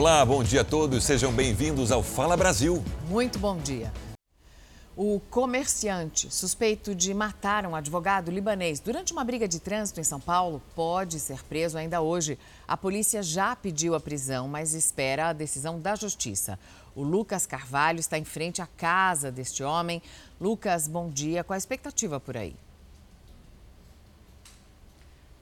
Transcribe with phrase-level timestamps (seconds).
[0.00, 2.82] Olá, bom dia a todos, sejam bem-vindos ao Fala Brasil.
[3.06, 3.92] Muito bom dia.
[4.96, 10.18] O comerciante suspeito de matar um advogado libanês durante uma briga de trânsito em São
[10.18, 12.38] Paulo pode ser preso ainda hoje.
[12.66, 16.58] A polícia já pediu a prisão, mas espera a decisão da justiça.
[16.96, 20.00] O Lucas Carvalho está em frente à casa deste homem.
[20.40, 21.44] Lucas, bom dia.
[21.44, 22.56] Qual a expectativa por aí?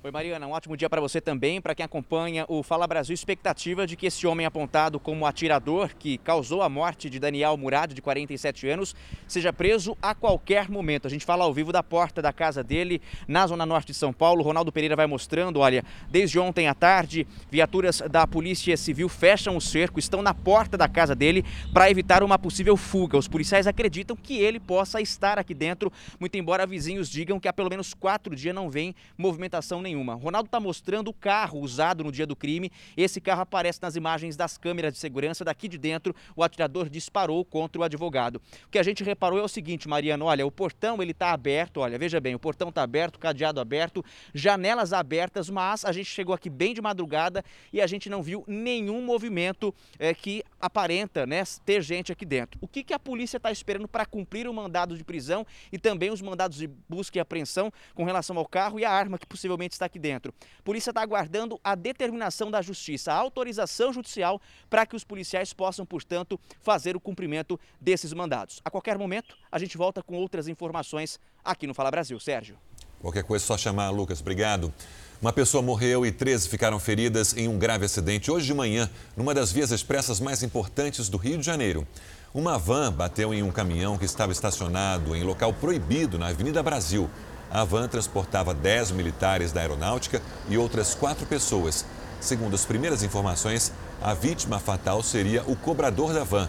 [0.01, 3.13] Oi, Mariana, um ótimo dia para você também, para quem acompanha o Fala Brasil.
[3.13, 7.93] Expectativa de que esse homem apontado como atirador que causou a morte de Daniel Murad,
[7.93, 8.95] de 47 anos,
[9.27, 11.09] seja preso a qualquer momento.
[11.09, 14.13] A gente fala ao vivo da porta da casa dele, na zona norte de São
[14.13, 14.45] Paulo.
[14.45, 19.61] Ronaldo Pereira vai mostrando, olha, desde ontem à tarde, viaturas da Polícia Civil fecham o
[19.61, 23.19] cerco, estão na porta da casa dele para evitar uma possível fuga.
[23.19, 27.53] Os policiais acreditam que ele possa estar aqui dentro, muito embora vizinhos digam que há
[27.53, 29.88] pelo menos quatro dias não vem movimentação nenhuma.
[29.97, 32.71] Ronaldo está mostrando o carro usado no dia do crime.
[32.97, 35.45] Esse carro aparece nas imagens das câmeras de segurança.
[35.45, 38.41] Daqui de dentro, o atirador disparou contra o advogado.
[38.67, 41.81] O que a gente reparou é o seguinte, Mariano, olha, o portão ele está aberto,
[41.81, 46.35] olha, veja bem, o portão está aberto, cadeado aberto, janelas abertas, mas a gente chegou
[46.35, 51.43] aqui bem de madrugada e a gente não viu nenhum movimento é, que aparenta né,
[51.65, 52.59] ter gente aqui dentro.
[52.61, 56.11] O que, que a polícia está esperando para cumprir o mandado de prisão e também
[56.11, 59.73] os mandados de busca e apreensão com relação ao carro e a arma que possivelmente
[59.79, 60.35] está aqui dentro.
[60.59, 65.53] A polícia está aguardando a determinação da justiça, a autorização judicial para que os policiais
[65.53, 68.61] possam, portanto, fazer o cumprimento desses mandados.
[68.65, 72.19] A qualquer momento, a gente volta com outras informações aqui no Fala Brasil.
[72.21, 72.59] Sérgio.
[73.01, 74.21] Qualquer coisa, só chamar, Lucas.
[74.21, 74.73] Obrigado.
[75.21, 79.35] Uma pessoa morreu e 13 ficaram feridas em um grave acidente hoje de manhã, numa
[79.35, 81.87] das vias expressas mais importantes do Rio de Janeiro.
[82.33, 87.11] Uma van bateu em um caminhão que estava estacionado em local proibido na Avenida Brasil.
[87.51, 91.85] A van transportava 10 militares da aeronáutica e outras quatro pessoas.
[92.21, 93.73] Segundo as primeiras informações,
[94.03, 96.49] a vítima fatal seria o cobrador da van.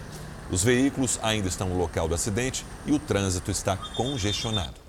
[0.50, 4.79] Os veículos ainda estão no local do acidente e o trânsito está congestionado.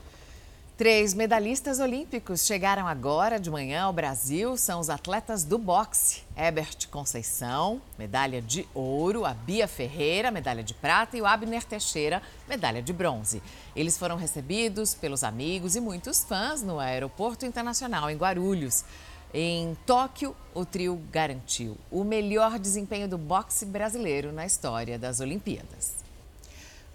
[0.81, 4.57] Três medalhistas olímpicos chegaram agora de manhã ao Brasil.
[4.57, 6.23] São os atletas do boxe.
[6.35, 9.23] Ebert Conceição, medalha de ouro.
[9.23, 11.15] A Bia Ferreira, medalha de prata.
[11.15, 13.43] E o Abner Teixeira, medalha de bronze.
[13.75, 18.83] Eles foram recebidos pelos amigos e muitos fãs no Aeroporto Internacional em Guarulhos.
[19.31, 26.01] Em Tóquio, o trio garantiu o melhor desempenho do boxe brasileiro na história das Olimpíadas.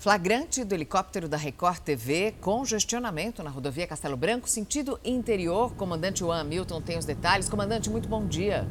[0.06, 5.74] Flagrante do helicóptero da Record TV, congestionamento na rodovia Castelo Branco, sentido interior.
[5.74, 7.48] Comandante Juan Hamilton tem os detalhes.
[7.48, 8.68] Comandante, muito bom dia.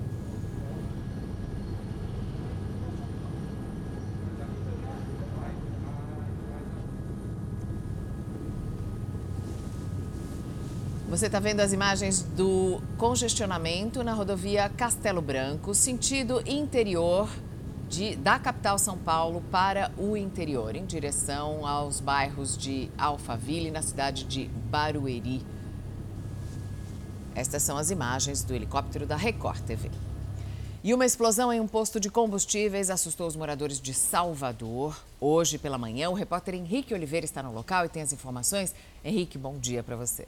[11.10, 17.28] Você está vendo as imagens do congestionamento na rodovia Castelo Branco, sentido interior
[17.90, 23.82] de, da capital São Paulo para o interior, em direção aos bairros de Alphaville, na
[23.82, 25.46] cidade de Barueri.
[27.36, 29.92] Estas são as imagens do helicóptero da Record TV.
[30.84, 34.96] E uma explosão em um posto de combustíveis assustou os moradores de Salvador.
[35.20, 38.74] Hoje pela manhã, o repórter Henrique Oliveira está no local e tem as informações.
[39.04, 40.28] Henrique, bom dia para você.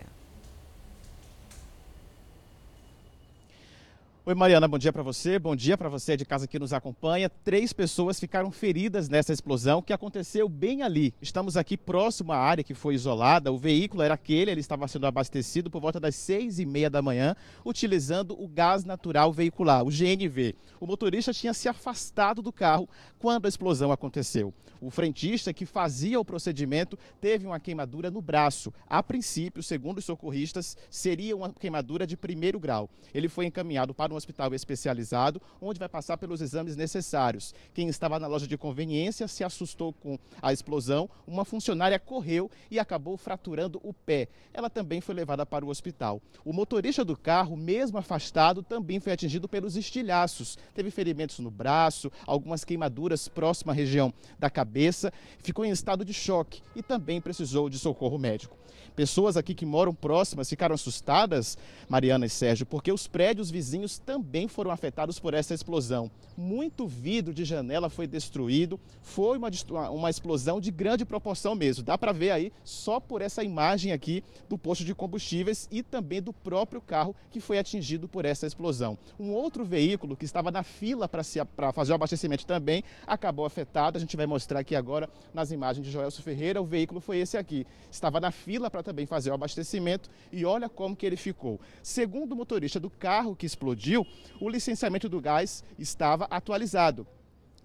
[4.28, 5.40] Oi, Mariana, bom dia para você.
[5.40, 7.30] Bom dia para você de casa que nos acompanha.
[7.30, 11.14] Três pessoas ficaram feridas nessa explosão que aconteceu bem ali.
[11.22, 13.54] Estamos aqui próximo à área que foi isolada.
[13.54, 17.02] O veículo era aquele, ele estava sendo abastecido por volta das seis e meia da
[17.02, 20.56] manhã, utilizando o gás natural veicular, o GNV.
[20.78, 24.54] O motorista tinha se afastado do carro quando a explosão aconteceu.
[24.82, 28.74] O frentista que fazia o procedimento teve uma queimadura no braço.
[28.88, 32.90] A princípio, segundo os socorristas, seria uma queimadura de primeiro grau.
[33.14, 37.54] Ele foi encaminhado para um hospital especializado, onde vai passar pelos exames necessários.
[37.74, 42.80] Quem estava na loja de conveniência se assustou com a explosão, uma funcionária correu e
[42.80, 44.28] acabou fraturando o pé.
[44.54, 46.22] Ela também foi levada para o hospital.
[46.44, 50.58] O motorista do carro, mesmo afastado, também foi atingido pelos estilhaços.
[50.74, 56.14] Teve ferimentos no braço, algumas queimaduras próxima à região da cabeça, ficou em estado de
[56.14, 58.58] choque e também precisou de socorro médico.
[58.96, 61.56] Pessoas aqui que moram próximas ficaram assustadas,
[61.88, 66.10] Mariana e Sérgio, porque os prédios vizinhos também foram afetados por essa explosão.
[66.38, 69.50] Muito vidro de janela foi destruído, foi uma,
[69.90, 71.84] uma explosão de grande proporção mesmo.
[71.84, 76.22] Dá para ver aí só por essa imagem aqui do posto de combustíveis e também
[76.22, 78.98] do próprio carro que foi atingido por essa explosão.
[79.20, 83.98] Um outro veículo que estava na fila para fazer o abastecimento também acabou afetado.
[83.98, 86.62] A gente vai mostrar aqui agora nas imagens de Joelso Ferreira.
[86.62, 87.68] O veículo foi esse aqui.
[87.92, 91.60] Estava na fila para também fazer o abastecimento e olha como que ele ficou.
[91.84, 97.08] Segundo o motorista do carro que explodiu, o licenciamento do gás estava atualizado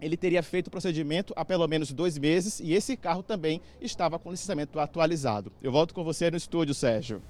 [0.03, 4.19] ele teria feito o procedimento há pelo menos dois meses e esse carro também estava
[4.19, 5.51] com licenciamento atualizado.
[5.61, 7.21] Eu volto com você no estúdio, Sérgio.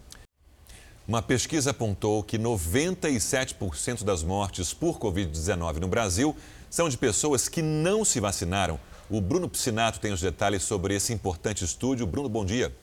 [1.07, 6.35] Uma pesquisa apontou que 97% das mortes por Covid-19 no Brasil
[6.69, 8.79] são de pessoas que não se vacinaram.
[9.09, 12.07] O Bruno Piscinato tem os detalhes sobre esse importante estúdio.
[12.07, 12.73] Bruno, bom dia.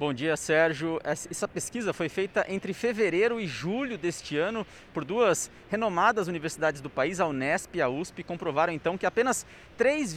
[0.00, 0.98] Bom dia, Sérgio.
[1.04, 6.88] Essa pesquisa foi feita entre fevereiro e julho deste ano por duas renomadas universidades do
[6.88, 9.44] país, a Unesp e a USP, comprovaram então que apenas
[9.76, 10.14] 3,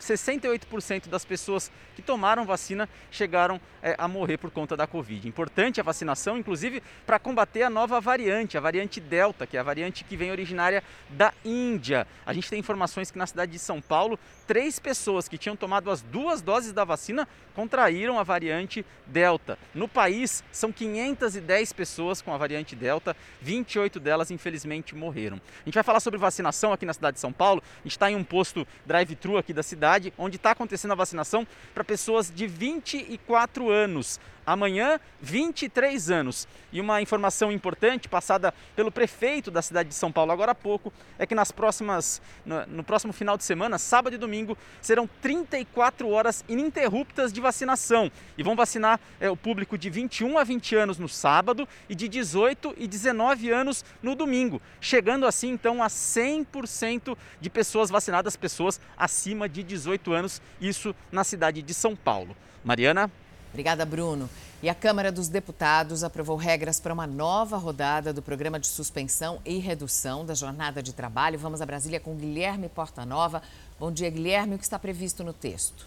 [0.00, 5.26] 68% das pessoas que tomaram vacina chegaram é, a morrer por conta da Covid.
[5.26, 9.62] Importante a vacinação, inclusive, para combater a nova variante, a variante Delta, que é a
[9.62, 12.06] variante que vem originária da Índia.
[12.24, 15.90] A gente tem informações que na cidade de São Paulo, três pessoas que tinham tomado
[15.90, 19.58] as duas doses da vacina contraíram a variante Delta.
[19.74, 25.40] No país, são 510 pessoas com a variante Delta, 28 delas, infelizmente, morreram.
[25.62, 27.62] A gente vai falar sobre vacinação aqui na cidade de São Paulo.
[27.80, 30.96] A gente está em um posto drive-thru aqui da cidade cidade onde está acontecendo a
[30.96, 34.18] vacinação para pessoas de 24 anos.
[34.46, 36.46] Amanhã, 23 anos.
[36.72, 40.92] E uma informação importante passada pelo prefeito da cidade de São Paulo agora há pouco
[41.18, 46.08] é que nas próximas, no, no próximo final de semana, sábado e domingo, serão 34
[46.08, 48.10] horas ininterruptas de vacinação.
[48.38, 52.08] E vão vacinar é, o público de 21 a 20 anos no sábado e de
[52.08, 58.80] 18 e 19 anos no domingo, chegando assim então a 100% de pessoas vacinadas, pessoas
[58.96, 62.36] acima de 18 anos, isso na cidade de São Paulo.
[62.64, 63.10] Mariana?
[63.56, 64.28] Obrigada, Bruno.
[64.62, 69.40] E a Câmara dos Deputados aprovou regras para uma nova rodada do programa de suspensão
[69.46, 71.38] e redução da jornada de trabalho.
[71.38, 73.40] Vamos a Brasília com Guilherme Portanova.
[73.80, 74.56] Bom dia, Guilherme.
[74.56, 75.86] O que está previsto no texto?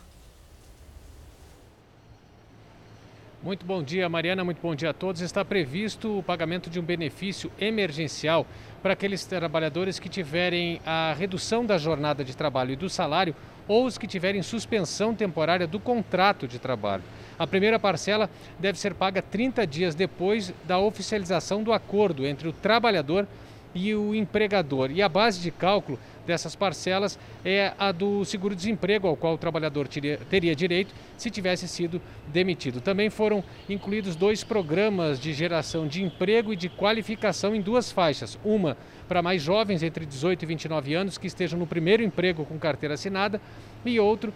[3.43, 4.43] Muito bom dia, Mariana.
[4.43, 5.21] Muito bom dia a todos.
[5.21, 8.47] Está previsto o pagamento de um benefício emergencial
[8.81, 13.35] para aqueles trabalhadores que tiverem a redução da jornada de trabalho e do salário
[13.67, 17.03] ou os que tiverem suspensão temporária do contrato de trabalho.
[17.37, 22.53] A primeira parcela deve ser paga 30 dias depois da oficialização do acordo entre o
[22.53, 23.27] trabalhador
[23.73, 24.91] e o empregador.
[24.91, 29.87] E a base de cálculo dessas parcelas é a do seguro-desemprego, ao qual o trabalhador
[29.87, 32.81] teria, direito se tivesse sido demitido.
[32.81, 38.39] Também foram incluídos dois programas de geração de emprego e de qualificação em duas faixas.
[38.43, 38.77] Uma
[39.07, 42.93] para mais jovens entre 18 e 29 anos que estejam no primeiro emprego com carteira
[42.93, 43.41] assinada
[43.83, 44.33] e outro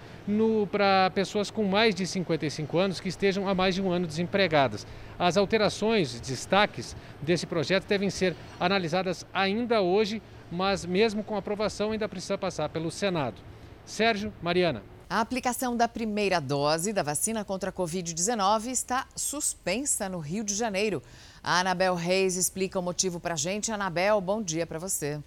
[0.71, 4.87] para pessoas com mais de 55 anos que estejam há mais de um ano desempregadas.
[5.19, 10.21] As alterações, destaques desse projeto devem ser analisadas ainda hoje
[10.53, 13.41] mas mesmo com aprovação ainda precisa passar pelo Senado.
[13.85, 14.83] Sérgio, Mariana.
[15.09, 20.55] A aplicação da primeira dose da vacina contra a Covid-19 está suspensa no Rio de
[20.55, 21.03] Janeiro.
[21.43, 23.71] A Anabel Reis explica o motivo para a gente.
[23.71, 25.21] Anabel, bom dia para você.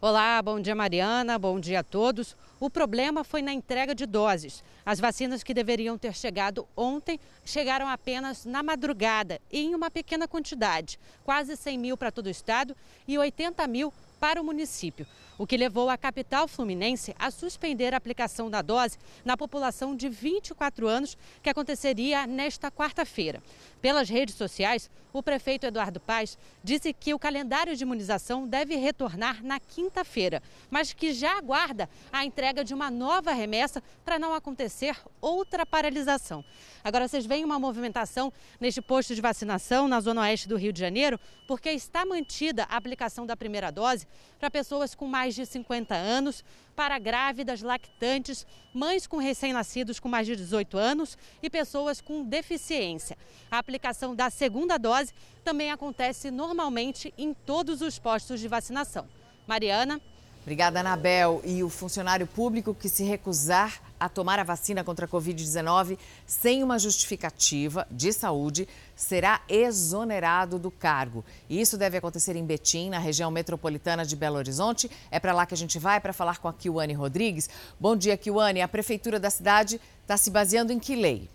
[0.00, 2.36] Olá, bom dia Mariana, bom dia a todos.
[2.58, 4.64] O problema foi na entrega de doses.
[4.84, 10.98] As vacinas que deveriam ter chegado ontem chegaram apenas na madrugada, em uma pequena quantidade,
[11.22, 12.74] quase 100 mil para todo o estado
[13.06, 15.06] e 80 mil para o município,
[15.38, 20.08] o que levou a capital fluminense a suspender a aplicação da dose na população de
[20.08, 23.42] 24 anos, que aconteceria nesta quarta-feira.
[23.80, 29.42] Pelas redes sociais, o prefeito Eduardo Paes disse que o calendário de imunização deve retornar
[29.42, 34.96] na quinta-feira, mas que já aguarda a entrega de uma nova remessa para não acontecer
[35.20, 36.44] outra paralisação.
[36.84, 40.80] Agora, vocês veem uma movimentação neste posto de vacinação na zona oeste do Rio de
[40.80, 41.18] Janeiro,
[41.48, 44.06] porque está mantida a aplicação da primeira dose
[44.38, 50.26] para pessoas com mais de 50 anos, para grávidas, lactantes, mães com recém-nascidos com mais
[50.26, 53.16] de 18 anos e pessoas com deficiência.
[53.50, 59.06] A aplicação da segunda dose também acontece normalmente em todos os postos de vacinação.
[59.46, 60.00] Mariana.
[60.42, 61.40] Obrigada, Anabel.
[61.44, 66.62] E o funcionário público que se recusar a tomar a vacina contra a Covid-19 sem
[66.62, 71.24] uma justificativa de saúde será exonerado do cargo.
[71.48, 74.90] E isso deve acontecer em Betim, na região metropolitana de Belo Horizonte.
[75.10, 77.48] É para lá que a gente vai para falar com a Kiwane Rodrigues.
[77.78, 78.62] Bom dia, Kiwane.
[78.62, 81.28] A prefeitura da cidade está se baseando em que lei?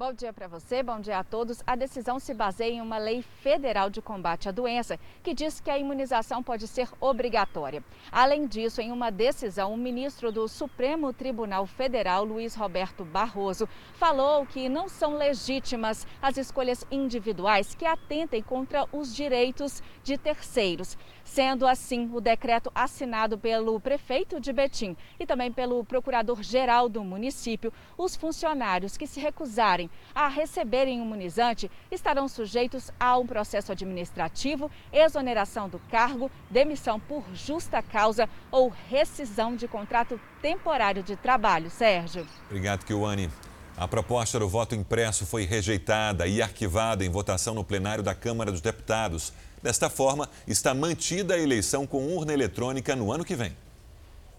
[0.00, 1.62] Bom dia para você, bom dia a todos.
[1.66, 5.70] A decisão se baseia em uma lei federal de combate à doença que diz que
[5.70, 7.84] a imunização pode ser obrigatória.
[8.10, 14.46] Além disso, em uma decisão, o ministro do Supremo Tribunal Federal, Luiz Roberto Barroso, falou
[14.46, 20.96] que não são legítimas as escolhas individuais que atentem contra os direitos de terceiros.
[21.22, 27.70] Sendo assim, o decreto assinado pelo prefeito de Betim e também pelo procurador-geral do município,
[27.98, 35.68] os funcionários que se recusarem a receberem imunizante estarão sujeitos a um processo administrativo, exoneração
[35.68, 41.70] do cargo, demissão por justa causa ou rescisão de contrato temporário de trabalho.
[41.70, 42.26] Sérgio.
[42.46, 43.30] Obrigado, Kiwane.
[43.76, 48.50] A proposta do voto impresso foi rejeitada e arquivada em votação no plenário da Câmara
[48.50, 49.32] dos Deputados.
[49.62, 53.56] Desta forma, está mantida a eleição com urna eletrônica no ano que vem.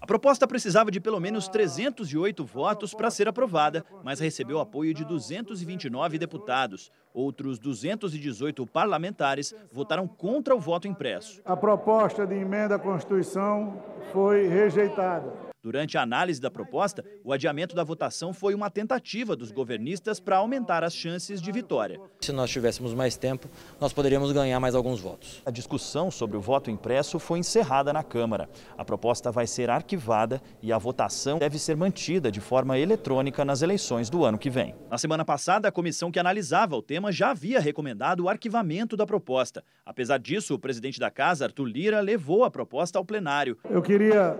[0.02, 5.04] A proposta precisava de pelo menos 308 votos para ser aprovada, mas recebeu apoio de
[5.04, 6.90] 229 deputados.
[7.14, 11.40] Outros 218 parlamentares votaram contra o voto impresso.
[11.44, 13.80] A proposta de emenda à Constituição
[14.12, 15.51] foi rejeitada.
[15.62, 20.38] Durante a análise da proposta, o adiamento da votação foi uma tentativa dos governistas para
[20.38, 22.00] aumentar as chances de vitória.
[22.20, 23.48] Se nós tivéssemos mais tempo,
[23.80, 25.40] nós poderíamos ganhar mais alguns votos.
[25.46, 28.50] A discussão sobre o voto impresso foi encerrada na Câmara.
[28.76, 33.62] A proposta vai ser arquivada e a votação deve ser mantida de forma eletrônica nas
[33.62, 34.74] eleições do ano que vem.
[34.90, 39.06] Na semana passada, a comissão que analisava o tema já havia recomendado o arquivamento da
[39.06, 39.62] proposta.
[39.86, 43.56] Apesar disso, o presidente da casa, Arthur Lira, levou a proposta ao plenário.
[43.70, 44.36] Eu queria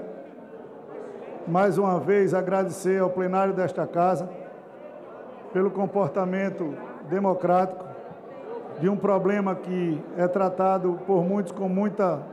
[1.46, 4.28] mais uma vez agradecer ao plenário desta casa
[5.52, 6.74] pelo comportamento
[7.08, 7.84] democrático
[8.80, 12.30] de um problema que é tratado por muitos com muita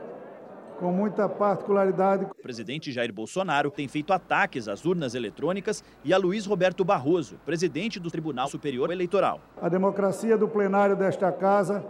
[0.80, 2.24] com muita particularidade.
[2.24, 7.36] O presidente Jair Bolsonaro tem feito ataques às urnas eletrônicas e a Luiz Roberto Barroso,
[7.46, 9.42] presidente do Tribunal Superior Eleitoral.
[9.62, 11.84] A democracia do plenário desta casa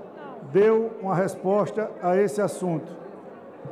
[0.52, 2.92] deu uma resposta a esse assunto.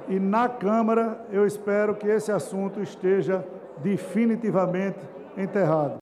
[0.08, 3.46] E na Câmara, eu espero que esse assunto esteja
[3.80, 5.00] definitivamente
[5.38, 5.98] enterrado.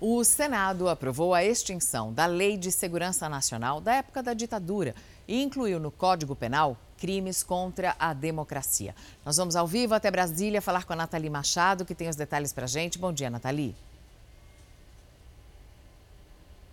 [0.00, 4.94] O Senado aprovou a extinção da Lei de Segurança Nacional da época da ditadura
[5.26, 8.94] e incluiu no Código Penal crimes contra a democracia.
[9.24, 12.52] Nós vamos ao vivo até Brasília falar com a Nathalie Machado, que tem os detalhes
[12.52, 12.98] para gente.
[12.98, 13.74] Bom dia, Nathalie.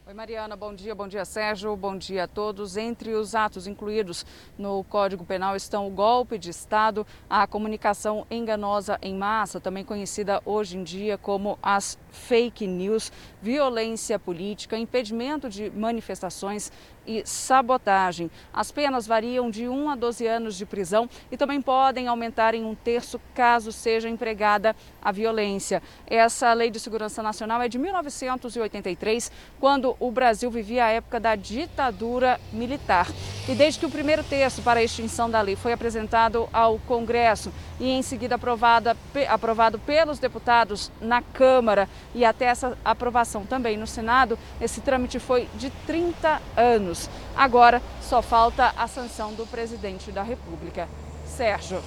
[0.08, 2.78] Oi, Mariana, bom dia, bom dia, Sérgio, bom dia a todos.
[2.78, 4.24] Entre os atos incluídos
[4.56, 10.44] no Código Penal estão o golpe de Estado, a comunicação enganosa em massa, também conhecida
[10.46, 16.72] hoje em dia como as fake news, violência política, impedimento de manifestações
[17.08, 18.30] e sabotagem.
[18.54, 22.64] As penas variam de 1 a 12 anos de prisão e também podem aumentar em
[22.64, 25.82] um terço caso seja empregada a violência.
[26.08, 31.36] Essa Lei de Segurança Nacional é de 1983, quando o Brasil vivia a época da
[31.36, 33.08] ditadura militar.
[33.48, 37.52] E desde que o primeiro texto para a extinção da lei foi apresentado ao Congresso
[37.80, 38.98] e em seguida aprovada,
[39.30, 45.48] aprovado pelos deputados na Câmara e até essa aprovação também no Senado, esse trâmite foi
[45.56, 47.10] de 30 anos.
[47.36, 50.88] Agora só falta a sanção do presidente da República.
[51.26, 51.84] Sérgio.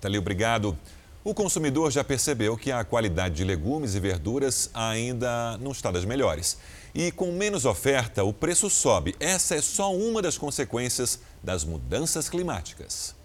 [0.00, 0.76] Thalio, obrigado.
[1.24, 6.04] O consumidor já percebeu que a qualidade de legumes e verduras ainda não está das
[6.04, 6.58] melhores.
[6.94, 9.16] E com menos oferta, o preço sobe.
[9.18, 13.16] Essa é só uma das consequências das mudanças climáticas.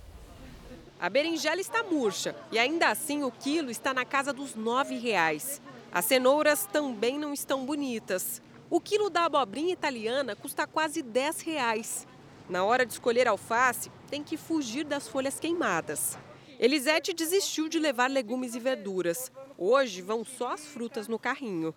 [0.98, 5.60] A berinjela está murcha e ainda assim o quilo está na casa dos R$ 9,00.
[5.91, 8.41] As cenouras também não estão bonitas.
[8.70, 12.06] O quilo da abobrinha italiana custa quase R$ 10,00.
[12.50, 16.18] Na hora de escolher alface, tem que fugir das folhas queimadas.
[16.60, 19.32] Elisete desistiu de levar legumes e verduras.
[19.58, 21.74] Hoje vão só as frutas no carrinho.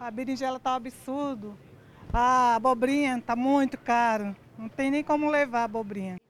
[0.00, 1.56] A berinjela está um absurdo.
[2.12, 4.34] A abobrinha está muito caro.
[4.58, 6.20] Não tem nem como levar a abobrinha.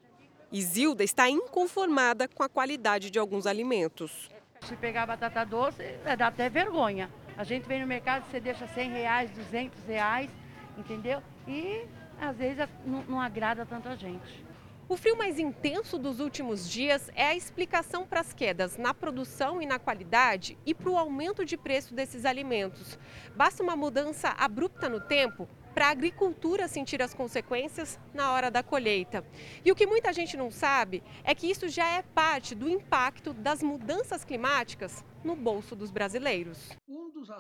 [0.53, 4.31] Isilda está inconformada com a qualidade de alguns alimentos.
[4.61, 7.11] Se pegar batata doce, é, dá até vergonha.
[7.39, 10.31] A gente vem no mercado, você deixa 100 reais, 200 reais,
[10.77, 11.23] entendeu?
[11.49, 11.87] E
[12.21, 14.44] às vezes não, não agrada tanto a gente.
[14.87, 19.63] O frio mais intenso dos últimos dias é a explicação para as quedas na produção
[19.63, 22.99] e na qualidade e para o aumento de preço desses alimentos.
[23.35, 28.63] Basta uma mudança abrupta no tempo para a agricultura sentir as consequências na hora da
[28.63, 29.27] colheita.
[29.65, 33.33] E o que muita gente não sabe é que isso já é parte do impacto
[33.33, 36.59] das mudanças climáticas no bolso dos brasileiros.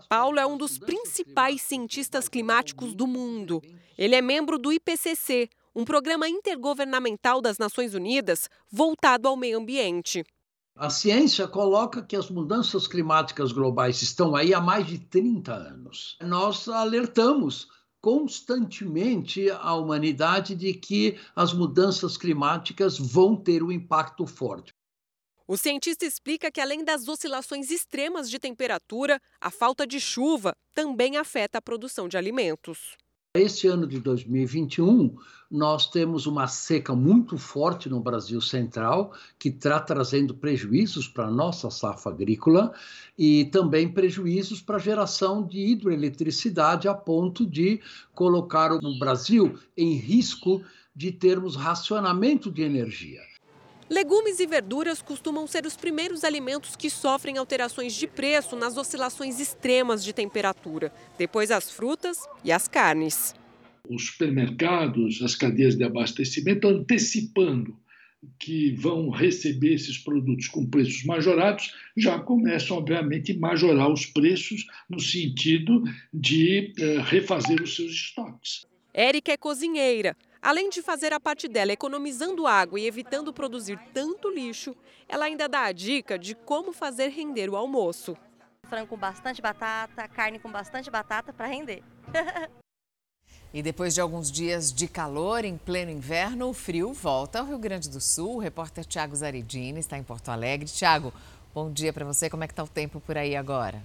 [0.08, 3.62] Paulo é um dos principais cientistas climáticos do mundo.
[3.98, 10.24] Ele é membro do IPCC, um programa intergovernamental das Nações Unidas voltado ao meio ambiente.
[10.76, 16.16] A ciência coloca que as mudanças climáticas globais estão aí há mais de 30 anos.
[16.20, 17.68] Nós alertamos
[18.00, 24.74] constantemente a humanidade de que as mudanças climáticas vão ter um impacto forte.
[25.46, 31.16] O cientista explica que, além das oscilações extremas de temperatura, a falta de chuva também
[31.16, 32.96] afeta a produção de alimentos.
[33.36, 35.12] Esse ano de 2021,
[35.50, 41.30] nós temos uma seca muito forte no Brasil Central, que está trazendo prejuízos para a
[41.32, 42.72] nossa safra agrícola
[43.18, 47.80] e também prejuízos para a geração de hidroeletricidade, a ponto de
[48.14, 50.62] colocar o Brasil em risco
[50.94, 53.33] de termos racionamento de energia.
[53.88, 59.38] Legumes e verduras costumam ser os primeiros alimentos que sofrem alterações de preço nas oscilações
[59.38, 60.90] extremas de temperatura.
[61.18, 63.34] Depois as frutas e as carnes.
[63.88, 67.76] Os supermercados, as cadeias de abastecimento antecipando
[68.38, 74.66] que vão receber esses produtos com preços majorados, já começam, obviamente, a majorar os preços
[74.88, 78.64] no sentido de eh, refazer os seus estoques.
[78.94, 80.16] Érica é cozinheira.
[80.44, 84.76] Além de fazer a parte dela economizando água e evitando produzir tanto lixo,
[85.08, 88.14] ela ainda dá a dica de como fazer render o almoço.
[88.68, 91.82] Frango com bastante batata, carne com bastante batata para render.
[93.54, 97.56] E depois de alguns dias de calor em pleno inverno, o frio volta ao Rio
[97.56, 98.34] Grande do Sul.
[98.34, 100.66] O repórter Tiago Zaridini está em Porto Alegre.
[100.66, 101.14] Tiago,
[101.54, 102.28] bom dia para você.
[102.28, 103.80] Como é que está o tempo por aí agora?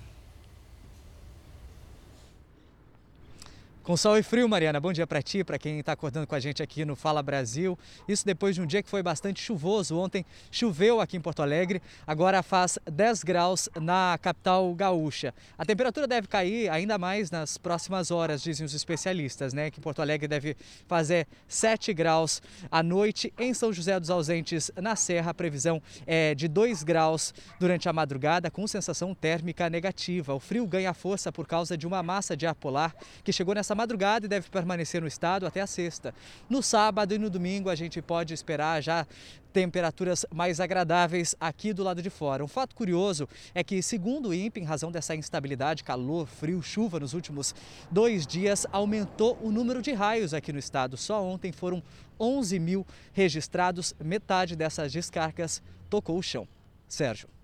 [3.89, 4.79] Com sol e frio, Mariana.
[4.79, 7.75] Bom dia para ti, para quem está acordando com a gente aqui no Fala Brasil.
[8.07, 9.97] Isso depois de um dia que foi bastante chuvoso.
[9.97, 15.33] Ontem choveu aqui em Porto Alegre, agora faz 10 graus na capital gaúcha.
[15.57, 19.71] A temperatura deve cair ainda mais nas próximas horas, dizem os especialistas, né?
[19.71, 20.55] Que Porto Alegre deve
[20.87, 23.33] fazer 7 graus à noite.
[23.39, 27.93] Em São José dos Ausentes, na Serra, a previsão é de 2 graus durante a
[27.93, 30.35] madrugada, com sensação térmica negativa.
[30.35, 33.78] O frio ganha força por causa de uma massa de ar polar que chegou nessa
[33.79, 36.13] madrugada e deve permanecer no estado até a sexta.
[36.49, 39.07] No sábado e no domingo a gente pode esperar já
[39.53, 42.43] temperaturas mais agradáveis aqui do lado de fora.
[42.43, 46.99] Um fato curioso é que, segundo o INPE, em razão dessa instabilidade, calor, frio, chuva
[46.99, 47.55] nos últimos
[47.89, 50.97] dois dias, aumentou o número de raios aqui no estado.
[50.97, 51.81] Só ontem foram
[52.19, 56.45] 11 mil registrados, metade dessas descargas tocou o chão.
[56.87, 57.38] Sérgio.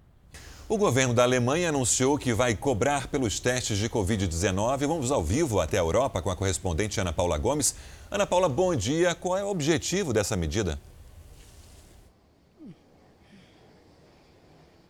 [0.67, 4.87] O governo da Alemanha anunciou que vai cobrar pelos testes de Covid-19.
[4.87, 7.75] Vamos ao vivo até a Europa com a correspondente Ana Paula Gomes.
[8.09, 9.13] Ana Paula, bom dia.
[9.13, 10.79] Qual é o objetivo dessa medida?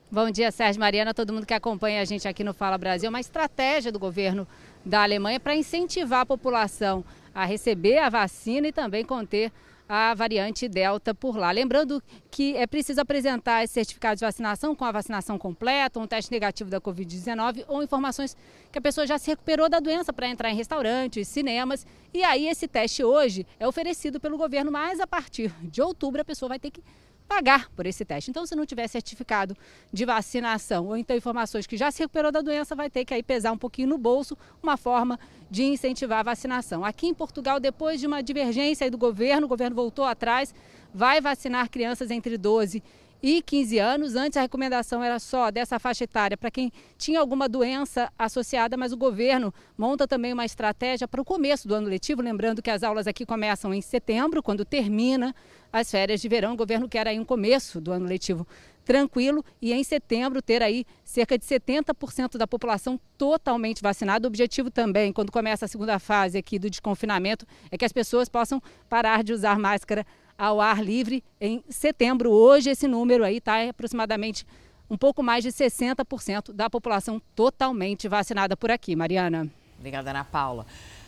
[0.10, 3.10] Bom dia, Sérgio Mariana, todo mundo que acompanha a gente aqui no Fala Brasil.
[3.10, 4.48] Uma estratégia do governo
[4.86, 9.52] da Alemanha para incentivar a população a receber a vacina e também conter
[9.88, 11.52] a variante Delta por lá.
[11.52, 16.32] Lembrando que é preciso apresentar esse certificado de vacinação com a vacinação completa, um teste
[16.32, 18.36] negativo da Covid-19 ou informações
[18.72, 21.86] que a pessoa já se recuperou da doença para entrar em restaurantes, cinemas.
[22.14, 26.26] E aí esse teste hoje é oferecido pelo governo, mas a partir de outubro a
[26.26, 26.84] pessoa vai ter que
[27.28, 28.30] pagar por esse teste.
[28.30, 29.56] Então, se não tiver certificado
[29.92, 33.24] de vacinação ou então informações que já se recuperou da doença, vai ter que aí
[33.24, 36.84] pesar um pouquinho no bolso, uma forma de incentivar a vacinação.
[36.84, 40.54] Aqui em Portugal, depois de uma divergência do governo, o governo voltou atrás,
[40.94, 42.84] vai vacinar crianças entre 12 e
[43.22, 44.16] 15 anos.
[44.16, 48.92] Antes a recomendação era só dessa faixa etária para quem tinha alguma doença associada, mas
[48.92, 52.84] o governo monta também uma estratégia para o começo do ano letivo, lembrando que as
[52.84, 55.34] aulas aqui começam em setembro, quando termina
[55.72, 56.54] as férias de verão.
[56.54, 58.48] O governo quer aí um começo do ano letivo
[58.86, 64.28] tranquilo e em setembro ter aí cerca de 70% da população totalmente vacinada.
[64.28, 68.30] O objetivo também, quando começa a segunda fase aqui do desconfinamento, é que as pessoas
[68.30, 70.06] possam parar de usar máscara
[70.38, 72.32] ao ar livre em setembro.
[72.32, 74.46] Hoje esse número aí está aproximadamente
[74.90, 78.96] um pouco mais de 60% da população totalmente vacinada por aqui.
[78.96, 79.50] Mariana.
[79.78, 80.66] Obrigada, Ana Paula.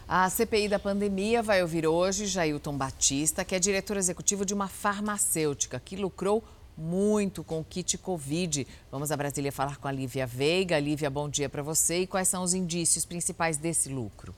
[0.07, 4.67] A CPI da pandemia vai ouvir hoje Jailton Batista, que é diretor executivo de uma
[4.67, 6.43] farmacêutica que lucrou
[6.77, 8.65] muito com o kit Covid.
[8.91, 10.79] Vamos a Brasília falar com a Lívia Veiga.
[10.79, 12.01] Lívia, bom dia para você.
[12.01, 14.33] E quais são os indícios principais desse lucro?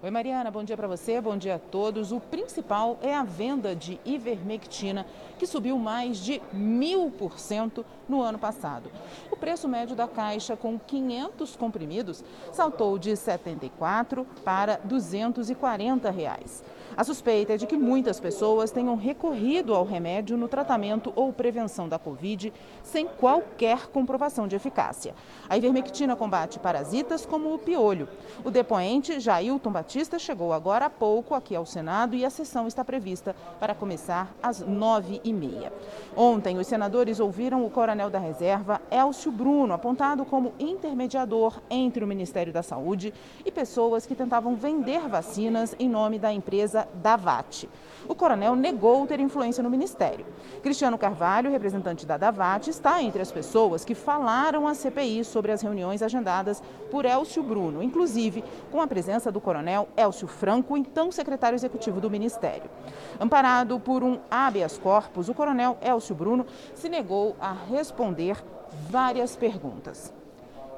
[0.00, 2.12] Oi, Mariana, bom dia para você, bom dia a todos.
[2.12, 5.04] O principal é a venda de ivermectina,
[5.36, 8.92] que subiu mais de mil por cento no ano passado.
[9.28, 16.62] O preço médio da caixa com 500 comprimidos saltou de R$ 74 para 240 reais.
[16.98, 21.88] A suspeita é de que muitas pessoas tenham recorrido ao remédio no tratamento ou prevenção
[21.88, 25.14] da Covid sem qualquer comprovação de eficácia.
[25.48, 28.08] A ivermectina combate parasitas como o piolho.
[28.44, 32.84] O depoente, Jailton Batista, chegou agora há pouco aqui ao Senado e a sessão está
[32.84, 35.72] prevista para começar às nove e meia.
[36.16, 42.08] Ontem, os senadores ouviram o coronel da reserva, Elcio Bruno, apontado como intermediador entre o
[42.08, 43.14] Ministério da Saúde
[43.46, 47.68] e pessoas que tentavam vender vacinas em nome da empresa da VAT.
[48.08, 50.24] O coronel negou ter influência no ministério.
[50.62, 55.60] Cristiano Carvalho, representante da Davat, está entre as pessoas que falaram à CPI sobre as
[55.60, 61.56] reuniões agendadas por Elcio Bruno, inclusive com a presença do coronel Elcio Franco, então secretário
[61.56, 62.70] executivo do ministério.
[63.20, 68.42] Amparado por um habeas corpus, o coronel Elcio Bruno se negou a responder
[68.90, 70.17] várias perguntas.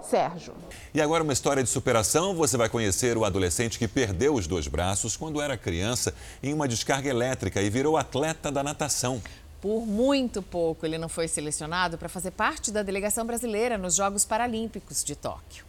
[0.03, 0.55] Sérgio.
[0.93, 2.35] E agora uma história de superação.
[2.35, 6.67] Você vai conhecer o adolescente que perdeu os dois braços quando era criança em uma
[6.67, 9.23] descarga elétrica e virou atleta da natação.
[9.61, 14.25] Por muito pouco, ele não foi selecionado para fazer parte da delegação brasileira nos Jogos
[14.25, 15.65] Paralímpicos de Tóquio.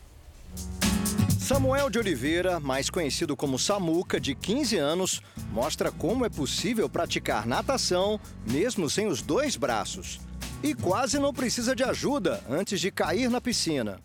[1.39, 7.46] Samuel de Oliveira, mais conhecido como Samuca, de 15 anos, mostra como é possível praticar
[7.46, 8.17] natação
[8.50, 10.22] mesmo sem os dois braços.
[10.63, 14.00] E quase não precisa de ajuda antes de cair na piscina.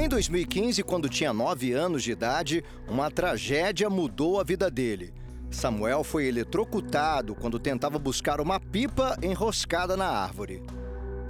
[0.00, 5.12] Em 2015, quando tinha 9 anos de idade, uma tragédia mudou a vida dele.
[5.50, 10.62] Samuel foi eletrocutado quando tentava buscar uma pipa enroscada na árvore.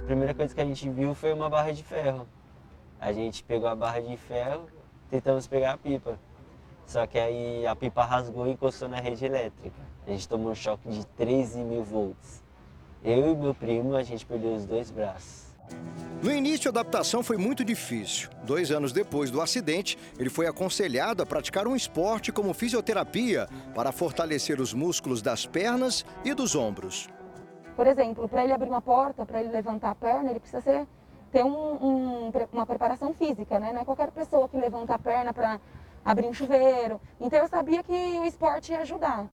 [0.03, 2.27] A primeira coisa que a gente viu foi uma barra de ferro.
[3.01, 4.67] A gente pegou a barra de ferro,
[5.09, 6.19] tentamos pegar a pipa.
[6.85, 9.81] Só que aí a pipa rasgou e encostou na rede elétrica.
[10.05, 12.43] A gente tomou um choque de 13 mil volts.
[13.03, 15.48] Eu e meu primo, a gente perdeu os dois braços.
[16.21, 18.29] No início, a adaptação foi muito difícil.
[18.43, 23.93] Dois anos depois do acidente, ele foi aconselhado a praticar um esporte como fisioterapia para
[23.93, 27.07] fortalecer os músculos das pernas e dos ombros.
[27.73, 30.85] Por exemplo, para ele abrir uma porta, para ele levantar a perna, ele precisa ser,
[31.31, 33.71] ter um, um, uma preparação física, né?
[33.71, 35.57] Não é qualquer pessoa que levanta a perna para
[36.03, 36.99] abrir um chuveiro.
[37.21, 39.29] Então eu sabia que o esporte ia ajudar.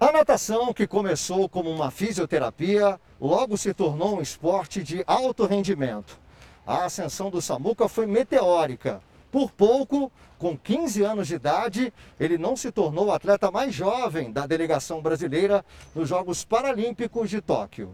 [0.00, 6.20] A natação, que começou como uma fisioterapia, logo se tornou um esporte de alto rendimento.
[6.64, 9.02] A ascensão do Samuca foi meteórica.
[9.28, 14.30] Por pouco, com 15 anos de idade, ele não se tornou o atleta mais jovem
[14.30, 17.92] da delegação brasileira nos Jogos Paralímpicos de Tóquio.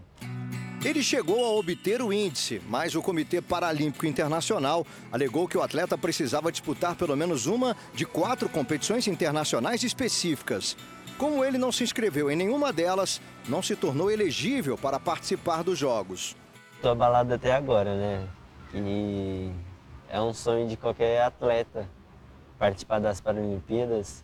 [0.84, 5.96] Ele chegou a obter o índice, mas o Comitê Paralímpico Internacional alegou que o atleta
[5.96, 10.76] precisava disputar pelo menos uma de quatro competições internacionais específicas.
[11.16, 13.18] Como ele não se inscreveu em nenhuma delas,
[13.48, 16.36] não se tornou elegível para participar dos Jogos.
[16.76, 18.28] Estou abalado até agora, né?
[18.74, 19.50] E
[20.10, 21.88] é um sonho de qualquer atleta
[22.58, 24.22] participar das Paralimpíadas.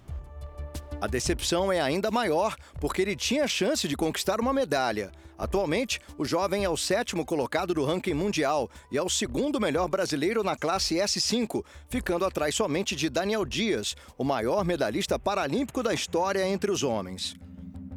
[1.00, 5.10] A decepção é ainda maior porque ele tinha chance de conquistar uma medalha.
[5.40, 9.88] Atualmente, o jovem é o sétimo colocado do ranking mundial e é o segundo melhor
[9.88, 15.94] brasileiro na classe S5, ficando atrás somente de Daniel Dias, o maior medalhista paralímpico da
[15.94, 17.34] história entre os homens.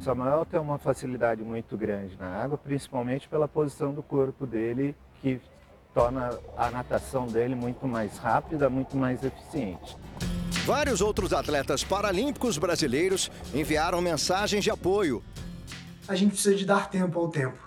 [0.00, 5.38] Samuel tem uma facilidade muito grande na água, principalmente pela posição do corpo dele, que
[5.92, 9.98] torna a natação dele muito mais rápida, muito mais eficiente.
[10.64, 15.22] Vários outros atletas paralímpicos brasileiros enviaram mensagens de apoio
[16.06, 17.58] a gente precisa de dar tempo ao tempo.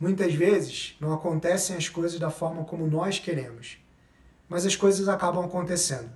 [0.00, 3.78] Muitas vezes não acontecem as coisas da forma como nós queremos,
[4.48, 6.10] mas as coisas acabam acontecendo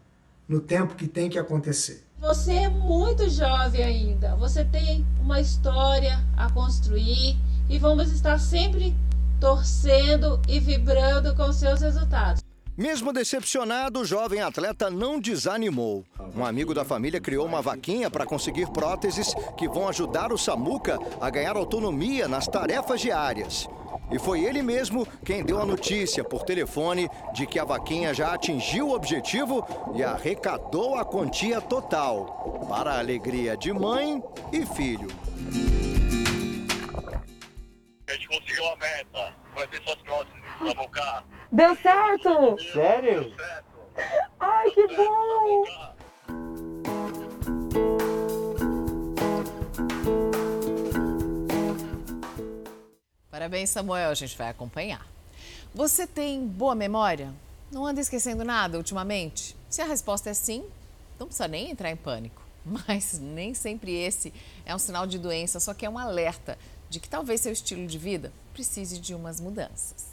[0.49, 2.05] no tempo que tem que acontecer.
[2.21, 7.37] Você é muito jovem ainda, você tem uma história a construir
[7.69, 8.95] e vamos estar sempre
[9.41, 12.43] torcendo e vibrando com seus resultados.
[12.77, 16.07] Mesmo decepcionado, o jovem atleta não desanimou.
[16.35, 20.99] Um amigo da família criou uma vaquinha para conseguir próteses que vão ajudar o Samuca
[21.21, 23.69] a ganhar autonomia nas tarefas diárias.
[24.11, 28.33] E foi ele mesmo quem deu a notícia por telefone de que a vaquinha já
[28.33, 35.09] atingiu o objetivo e arrecadou a quantia total, para a alegria de mãe e filho.
[38.09, 41.42] A gente conseguiu a meta, vai ter suas próteses, Samuca.
[41.53, 42.57] Deu certo?
[42.73, 43.31] Sério?
[44.41, 45.65] Ai, que bom!
[53.31, 54.09] Parabéns, Samuel.
[54.09, 55.07] A gente vai acompanhar.
[55.75, 57.31] Você tem boa memória?
[57.71, 59.55] Não anda esquecendo nada ultimamente?
[59.69, 60.65] Se a resposta é sim,
[61.21, 62.41] não precisa nem entrar em pânico.
[62.65, 64.33] Mas nem sempre esse
[64.65, 66.57] é um sinal de doença, só que é um alerta
[66.89, 70.12] de que talvez seu estilo de vida precise de umas mudanças.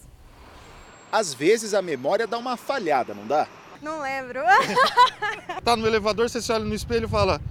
[1.12, 3.48] Às vezes a memória dá uma falhada, não dá?
[3.82, 4.42] Não lembro.
[5.64, 7.42] tá no elevador, você se olha no espelho e fala: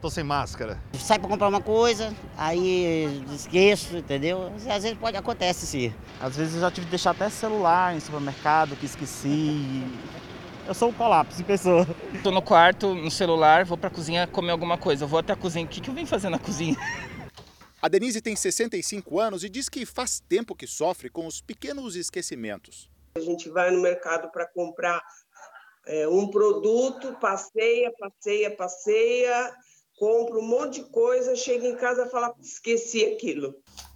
[0.00, 0.78] tô sem máscara.
[0.94, 4.52] Sai para comprar uma coisa, aí esqueço, entendeu?
[4.56, 5.94] Às vezes pode acontecer sim.
[6.20, 9.84] Às vezes eu já tive que deixar até celular em supermercado, que esqueci.
[10.66, 11.86] Eu sou um colapso em pessoa.
[12.22, 15.04] Tô no quarto, no celular, vou pra cozinha comer alguma coisa.
[15.04, 15.64] Eu vou até a cozinha.
[15.64, 16.76] O que, que eu vim fazer na cozinha?
[17.82, 21.96] A Denise tem 65 anos e diz que faz tempo que sofre com os pequenos
[21.96, 22.90] esquecimentos.
[23.14, 25.02] A gente vai no mercado para comprar
[25.86, 29.56] é, um produto, passeia, passeia, passeia,
[29.96, 33.54] compra um monte de coisa, chega em casa e fala, esqueci aquilo.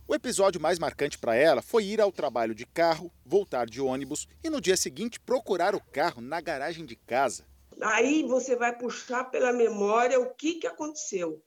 [0.09, 4.27] O episódio mais marcante para ela foi ir ao trabalho de carro, voltar de ônibus
[4.43, 7.45] e no dia seguinte procurar o carro na garagem de casa.
[7.83, 11.43] Aí você vai puxar pela memória o que, que aconteceu.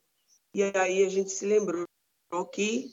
[0.53, 1.87] E aí a gente se lembrou
[2.51, 2.91] que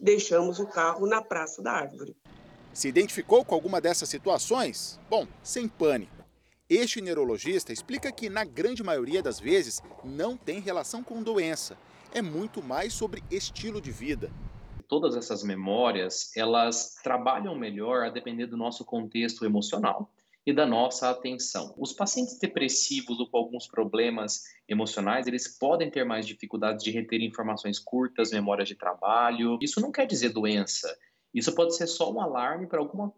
[0.00, 2.16] deixamos o carro na Praça da Árvore.
[2.72, 5.00] Se identificou com alguma dessas situações?
[5.08, 6.12] Bom, sem pânico.
[6.68, 11.76] Este neurologista explica que, na grande maioria das vezes, não tem relação com doença.
[12.14, 14.30] É muito mais sobre estilo de vida.
[14.86, 20.08] Todas essas memórias, elas trabalham melhor a depender do nosso contexto emocional
[20.46, 21.74] e da nossa atenção.
[21.76, 27.20] Os pacientes depressivos ou com alguns problemas emocionais, eles podem ter mais dificuldades de reter
[27.20, 29.58] informações curtas, memórias de trabalho.
[29.60, 30.96] Isso não quer dizer doença.
[31.34, 33.12] Isso pode ser só um alarme para alguma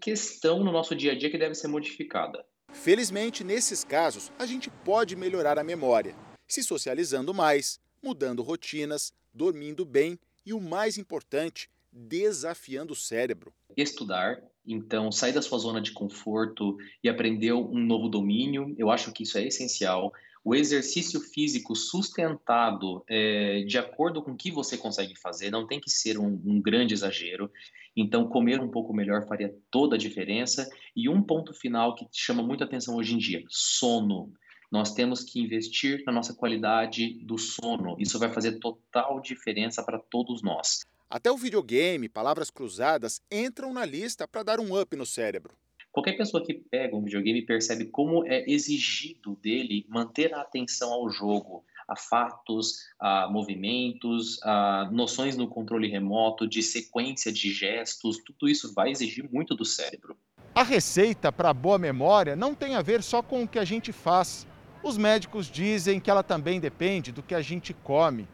[0.00, 2.44] questão no nosso dia a dia que deve ser modificada.
[2.72, 6.14] Felizmente, nesses casos, a gente pode melhorar a memória,
[6.46, 13.52] se socializando mais, mudando rotinas, dormindo bem e, o mais importante, desafiando o cérebro.
[13.76, 19.12] Estudar, então sair da sua zona de conforto e aprender um novo domínio, eu acho
[19.12, 20.12] que isso é essencial.
[20.42, 25.78] O exercício físico sustentado é, de acordo com o que você consegue fazer, não tem
[25.78, 27.50] que ser um, um grande exagero.
[27.94, 30.66] Então, comer um pouco melhor faria toda a diferença.
[30.96, 34.32] E um ponto final que chama muita atenção hoje em dia: sono.
[34.70, 37.96] Nós temos que investir na nossa qualidade do sono.
[37.98, 40.86] Isso vai fazer total diferença para todos nós.
[41.10, 45.56] Até o videogame, palavras cruzadas entram na lista para dar um up no cérebro.
[45.90, 51.10] Qualquer pessoa que pega um videogame percebe como é exigido dele manter a atenção ao
[51.10, 58.48] jogo, a fatos, a movimentos, a noções no controle remoto, de sequência de gestos, tudo
[58.48, 60.16] isso vai exigir muito do cérebro.
[60.54, 63.90] A receita para boa memória não tem a ver só com o que a gente
[63.92, 64.46] faz.
[64.80, 68.28] Os médicos dizem que ela também depende do que a gente come.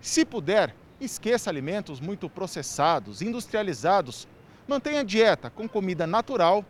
[0.00, 4.28] Se puder, esqueça alimentos muito processados, industrializados.
[4.68, 6.64] Mantenha a dieta com comida natural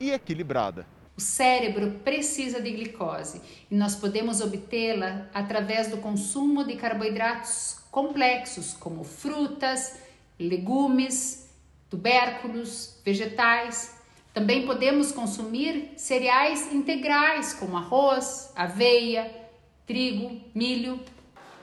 [0.00, 0.86] e equilibrada.
[1.16, 8.74] O cérebro precisa de glicose e nós podemos obtê-la através do consumo de carboidratos complexos,
[8.74, 9.98] como frutas,
[10.38, 11.50] legumes,
[11.90, 13.96] tubérculos, vegetais.
[14.32, 19.28] Também podemos consumir cereais integrais, como arroz, aveia,
[19.86, 21.00] trigo, milho.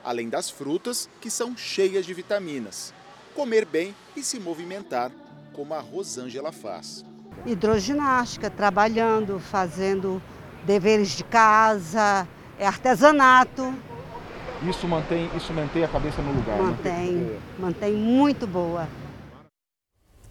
[0.06, 2.94] Além das frutas, que são cheias de vitaminas.
[3.34, 5.12] Comer bem e se movimentar,
[5.52, 7.04] como a Rosângela faz
[7.44, 10.22] hidroginástica, trabalhando, fazendo
[10.64, 12.26] deveres de casa,
[12.58, 13.74] é artesanato.
[14.68, 16.56] Isso mantém, isso mantém a cabeça no lugar.
[16.56, 16.62] Né?
[16.62, 17.38] Mantém, né?
[17.58, 18.88] mantém muito boa.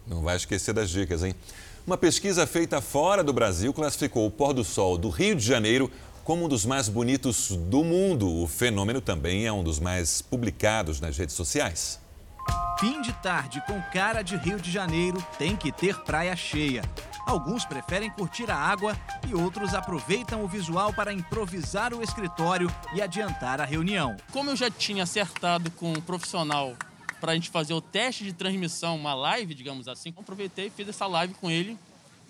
[0.08, 1.36] Não vai esquecer das dicas, hein?
[1.86, 5.92] Uma pesquisa feita fora do Brasil classificou o pôr do sol do Rio de Janeiro
[6.26, 8.28] como um dos mais bonitos do mundo.
[8.28, 12.02] O fenômeno também é um dos mais publicados nas redes sociais.
[12.80, 16.82] Fim de tarde com cara de Rio de Janeiro tem que ter praia cheia.
[17.28, 23.02] Alguns preferem curtir a água e outros aproveitam o visual para improvisar o escritório e
[23.02, 24.18] adiantar a reunião.
[24.32, 26.76] Como eu já tinha acertado com um profissional
[27.22, 30.90] para a gente fazer o teste de transmissão, uma live, digamos assim, aproveitei e fiz
[30.90, 31.78] essa live com ele,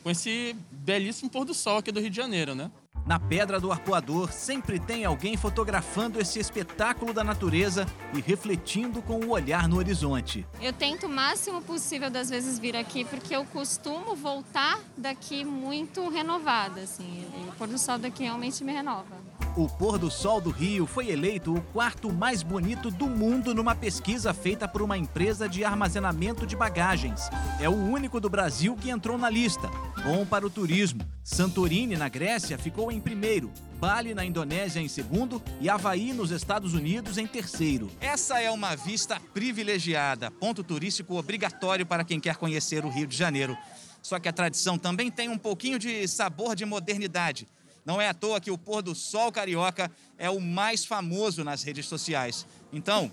[0.03, 2.69] com esse belíssimo pôr do sol aqui do Rio de Janeiro, né?
[3.05, 9.19] Na Pedra do Arpoador sempre tem alguém fotografando esse espetáculo da natureza e refletindo com
[9.19, 10.43] o olhar no horizonte.
[10.59, 16.09] Eu tento o máximo possível das vezes vir aqui porque eu costumo voltar daqui muito
[16.09, 17.27] renovada, assim.
[17.47, 19.24] o pôr do sol daqui realmente me renova.
[19.57, 23.73] O pôr do sol do Rio foi eleito o quarto mais bonito do mundo numa
[23.73, 27.29] pesquisa feita por uma empresa de armazenamento de bagagens.
[27.61, 29.71] É o único do Brasil que entrou na lista.
[30.03, 30.99] Bom para o turismo.
[31.23, 36.73] Santorini, na Grécia, ficou em primeiro, Bali, na Indonésia, em segundo e Havaí, nos Estados
[36.73, 37.89] Unidos, em terceiro.
[38.01, 43.15] Essa é uma vista privilegiada, ponto turístico obrigatório para quem quer conhecer o Rio de
[43.15, 43.57] Janeiro.
[44.01, 47.47] Só que a tradição também tem um pouquinho de sabor de modernidade.
[47.85, 51.61] Não é à toa que o pôr do sol carioca é o mais famoso nas
[51.61, 52.47] redes sociais.
[52.73, 53.11] Então,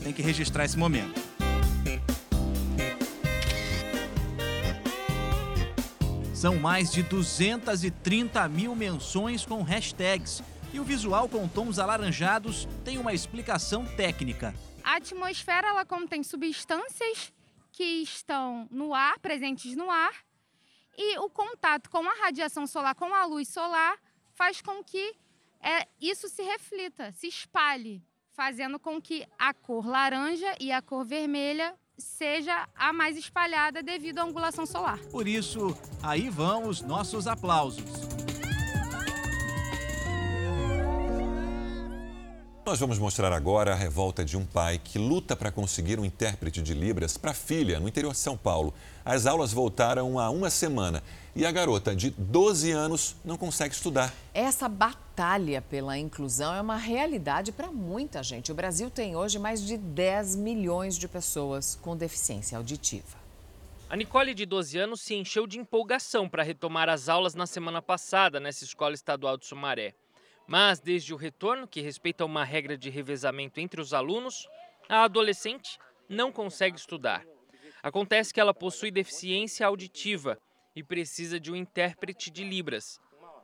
[0.00, 1.20] tem que registrar esse momento.
[6.32, 10.44] São mais de 230 mil menções com hashtags.
[10.72, 14.54] E o visual com tons alaranjados tem uma explicação técnica.
[14.84, 17.32] A atmosfera ela contém substâncias
[17.72, 20.12] que estão no ar, presentes no ar,
[20.98, 23.96] e o contato com a radiação solar, com a luz solar,
[24.34, 25.14] faz com que
[25.60, 31.04] é, isso se reflita, se espalhe, fazendo com que a cor laranja e a cor
[31.04, 34.98] vermelha seja a mais espalhada devido à angulação solar.
[35.10, 38.17] Por isso, aí vão os nossos aplausos.
[42.68, 46.60] Nós vamos mostrar agora a revolta de um pai que luta para conseguir um intérprete
[46.60, 48.74] de Libras para a filha no interior de São Paulo.
[49.02, 51.02] As aulas voltaram há uma semana
[51.34, 54.12] e a garota de 12 anos não consegue estudar.
[54.34, 58.52] Essa batalha pela inclusão é uma realidade para muita gente.
[58.52, 63.16] O Brasil tem hoje mais de 10 milhões de pessoas com deficiência auditiva.
[63.88, 67.80] A Nicole, de 12 anos, se encheu de empolgação para retomar as aulas na semana
[67.80, 69.94] passada nessa escola estadual de Sumaré.
[70.48, 74.48] Mas, desde o retorno, que respeita uma regra de revezamento entre os alunos,
[74.88, 77.22] a adolescente não consegue estudar.
[77.82, 80.38] Acontece que ela possui deficiência auditiva
[80.74, 82.98] e precisa de um intérprete de Libras.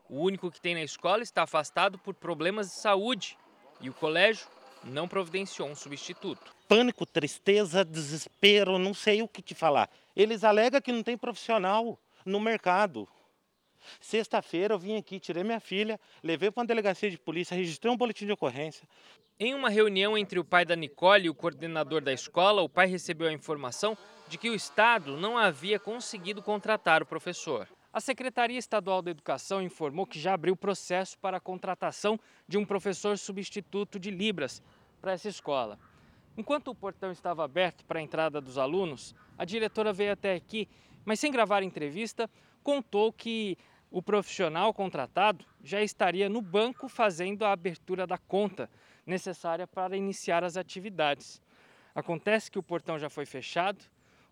[0.08, 3.36] O único que tem na escola está afastado por problemas de saúde
[3.82, 4.48] e o colégio
[4.82, 6.56] não providenciou um substituto.
[6.66, 9.90] Pânico, tristeza, desespero, não sei o que te falar.
[10.16, 13.06] Eles alegam que não tem profissional no mercado.
[14.00, 17.96] Sexta-feira eu vim aqui, tirei minha filha, levei para uma delegacia de polícia, registrei um
[17.96, 18.88] boletim de ocorrência.
[19.38, 22.86] Em uma reunião entre o pai da Nicole e o coordenador da escola, o pai
[22.86, 23.96] recebeu a informação
[24.28, 27.68] de que o Estado não havia conseguido contratar o professor.
[27.92, 32.18] A Secretaria Estadual da Educação informou que já abriu processo para a contratação
[32.48, 34.62] de um professor substituto de Libras
[35.00, 35.78] para essa escola.
[36.36, 40.68] Enquanto o portão estava aberto para a entrada dos alunos, a diretora veio até aqui,
[41.04, 42.28] mas sem gravar entrevista,
[42.64, 43.56] contou que
[43.94, 48.68] o profissional contratado já estaria no banco fazendo a abertura da conta
[49.06, 51.40] necessária para iniciar as atividades.
[51.94, 53.84] Acontece que o portão já foi fechado,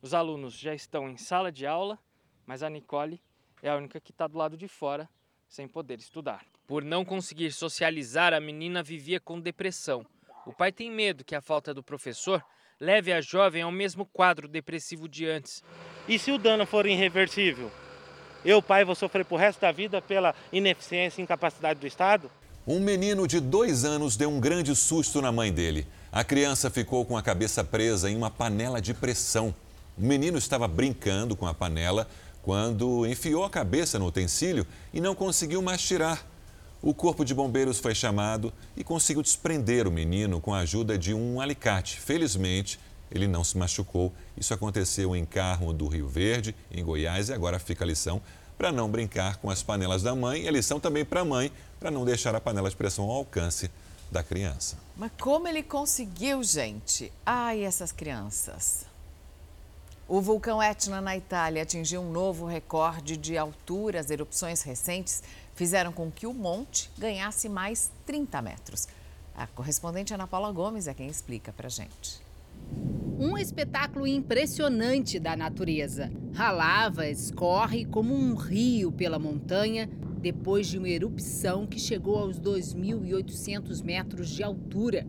[0.03, 1.96] os alunos já estão em sala de aula,
[2.44, 3.22] mas a Nicole
[3.62, 5.09] é a única que está do lado de fora,
[5.48, 6.44] sem poder estudar.
[6.66, 10.05] Por não conseguir socializar, a menina vivia com depressão.
[10.44, 12.44] O pai tem medo que a falta do professor
[12.81, 15.62] leve a jovem ao mesmo quadro depressivo de antes.
[16.09, 17.70] E se o dano for irreversível?
[18.44, 22.28] Eu, pai, vou sofrer por resto da vida pela ineficiência e incapacidade do Estado?
[22.66, 25.87] Um menino de dois anos deu um grande susto na mãe dele.
[26.11, 29.55] A criança ficou com a cabeça presa em uma panela de pressão.
[29.96, 32.09] O menino estava brincando com a panela
[32.42, 36.26] quando enfiou a cabeça no utensílio e não conseguiu mais tirar.
[36.83, 41.14] O corpo de bombeiros foi chamado e conseguiu desprender o menino com a ajuda de
[41.14, 42.00] um alicate.
[42.00, 42.81] Felizmente,
[43.14, 44.12] ele não se machucou.
[44.37, 48.20] Isso aconteceu em Carmo do Rio Verde, em Goiás, e agora fica a lição
[48.57, 51.51] para não brincar com as panelas da mãe e a lição também para a mãe
[51.79, 53.70] para não deixar a panela de pressão ao alcance
[54.11, 54.77] da criança.
[54.96, 57.12] Mas como ele conseguiu, gente?
[57.25, 58.87] Ai, essas crianças.
[60.07, 63.98] O vulcão Etna, na Itália, atingiu um novo recorde de altura.
[63.98, 65.22] As erupções recentes
[65.55, 68.87] fizeram com que o monte ganhasse mais 30 metros.
[69.35, 72.20] A correspondente Ana Paula Gomes é quem explica para gente.
[73.18, 76.11] Um espetáculo impressionante da natureza.
[76.37, 79.88] A lava escorre como um rio pela montanha
[80.20, 85.06] depois de uma erupção que chegou aos 2.800 metros de altura.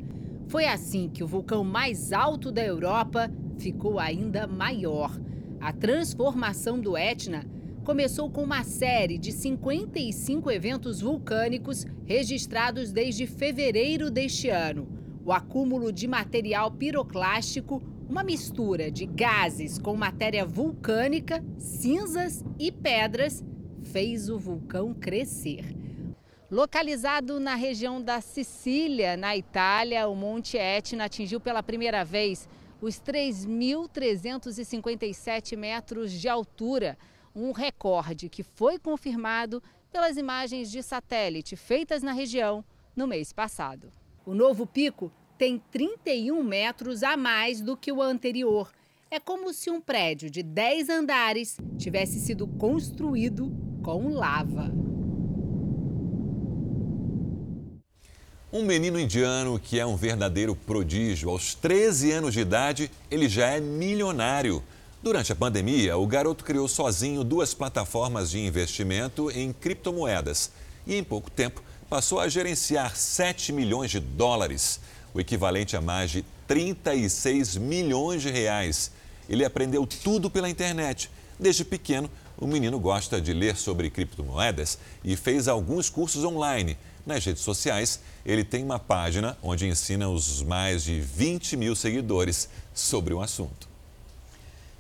[0.48, 5.18] Foi assim que o vulcão mais alto da Europa ficou ainda maior.
[5.62, 7.46] A transformação do Etna
[7.84, 14.88] começou com uma série de 55 eventos vulcânicos registrados desde fevereiro deste ano.
[15.26, 23.42] O acúmulo de material piroclástico, uma mistura de gases com matéria vulcânica, cinzas e pedras,
[23.84, 25.64] fez o vulcão crescer.
[26.52, 32.50] Localizado na região da Sicília, na Itália, o Monte Etna atingiu pela primeira vez
[32.82, 36.98] os 3.357 metros de altura,
[37.34, 42.62] um recorde que foi confirmado pelas imagens de satélite feitas na região
[42.94, 44.03] no mês passado.
[44.26, 48.72] O novo pico tem 31 metros a mais do que o anterior.
[49.12, 53.52] É como se um prédio de 10 andares tivesse sido construído
[53.84, 54.72] com lava.
[58.52, 61.30] Um menino indiano que é um verdadeiro prodígio.
[61.30, 64.64] Aos 13 anos de idade, ele já é milionário.
[65.02, 70.50] Durante a pandemia, o garoto criou sozinho duas plataformas de investimento em criptomoedas
[70.88, 71.62] e, em pouco tempo,
[71.94, 74.80] passou a gerenciar 7 milhões de dólares,
[75.14, 78.90] o equivalente a mais de 36 milhões de reais.
[79.30, 81.08] Ele aprendeu tudo pela internet.
[81.40, 86.80] Desde pequeno, o menino gosta de ler sobre criptomoedas e fez alguns cursos online.
[87.06, 92.50] Nas redes sociais, ele tem uma página onde ensina os mais de 20 mil seguidores
[92.74, 93.73] sobre o assunto.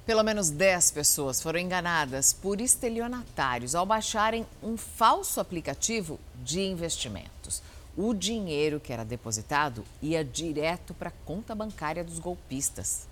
[0.05, 7.63] Pelo menos 10 pessoas foram enganadas por estelionatários ao baixarem um falso aplicativo de investimentos.
[7.95, 13.07] O dinheiro que era depositado ia direto para a conta bancária dos golpistas.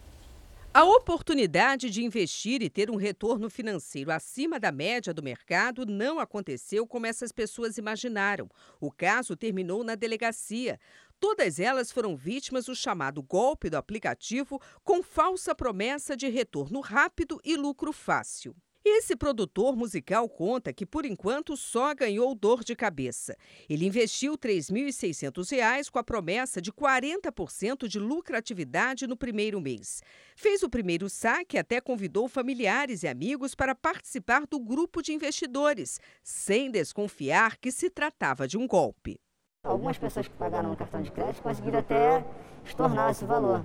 [0.73, 6.19] A oportunidade de investir e ter um retorno financeiro acima da média do mercado não
[6.19, 8.49] aconteceu como essas pessoas imaginaram.
[8.79, 10.79] O caso terminou na delegacia.
[11.21, 17.39] Todas elas foram vítimas do chamado golpe do aplicativo com falsa promessa de retorno rápido
[17.45, 18.55] e lucro fácil.
[18.83, 23.37] Esse produtor musical conta que, por enquanto, só ganhou dor de cabeça.
[23.69, 30.01] Ele investiu R$ 3.600 com a promessa de 40% de lucratividade no primeiro mês.
[30.35, 35.13] Fez o primeiro saque e até convidou familiares e amigos para participar do grupo de
[35.13, 39.19] investidores, sem desconfiar que se tratava de um golpe.
[39.63, 42.25] Algumas pessoas que pagaram no cartão de crédito conseguiram até
[42.65, 43.63] estornar esse valor.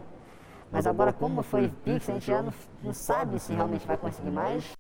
[0.71, 4.31] Mas agora, como foi Pix, a gente já não, não sabe se realmente vai conseguir
[4.31, 4.77] mais.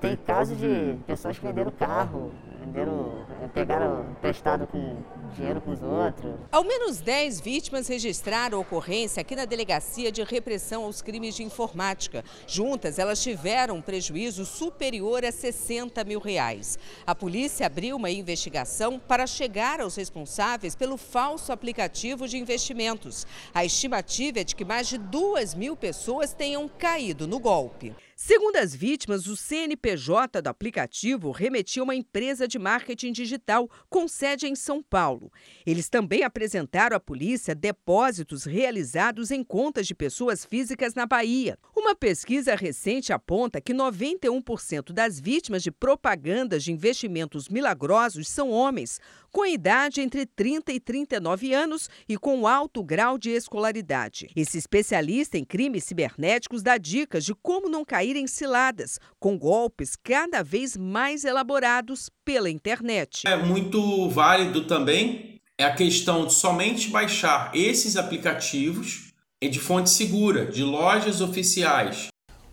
[0.00, 2.32] Tem caso de pessoas que venderam carro,
[2.66, 5.02] venderam, pegaram prestado com
[5.34, 6.34] dinheiro com os outros.
[6.50, 11.44] Ao menos 10 vítimas registraram a ocorrência aqui na Delegacia de Repressão aos Crimes de
[11.44, 12.24] Informática.
[12.46, 16.78] Juntas, elas tiveram um prejuízo superior a 60 mil reais.
[17.06, 23.26] A polícia abriu uma investigação para chegar aos responsáveis pelo falso aplicativo de investimentos.
[23.54, 27.94] A estimativa é de que mais de 2 mil pessoas tenham caído no golpe.
[28.18, 34.06] Segundo as vítimas, o CNPJ do aplicativo remetia a uma empresa de marketing digital com
[34.06, 35.32] sede em São Paulo.
[35.64, 41.58] Eles também apresentaram à polícia depósitos realizados em contas de pessoas físicas na Bahia.
[41.74, 49.00] Uma pesquisa recente aponta que 91% das vítimas de propagandas de investimentos milagrosos são homens,
[49.36, 54.30] com idade entre 30 e 39 anos e com alto grau de escolaridade.
[54.34, 59.94] Esse especialista em crimes cibernéticos dá dicas de como não cair em ciladas, com golpes
[59.94, 63.28] cada vez mais elaborados pela internet.
[63.28, 69.12] É muito válido também é a questão de somente baixar esses aplicativos
[69.42, 72.08] de fonte segura, de lojas oficiais.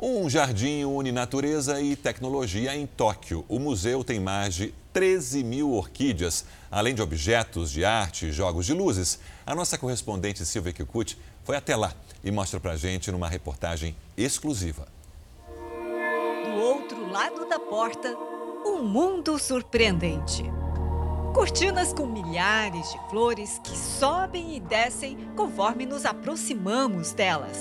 [0.05, 3.45] Um jardim une natureza e tecnologia em Tóquio.
[3.47, 8.65] O museu tem mais de 13 mil orquídeas, além de objetos de arte e jogos
[8.65, 9.17] de luzes.
[9.45, 14.89] A nossa correspondente Silvia Kikuchi foi até lá e mostra pra gente numa reportagem exclusiva.
[15.47, 18.13] Do outro lado da porta,
[18.65, 20.43] um mundo surpreendente.
[21.33, 27.57] Cortinas com milhares de flores que sobem e descem conforme nos aproximamos delas.